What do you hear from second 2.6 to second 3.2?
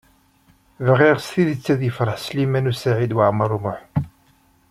U Saɛid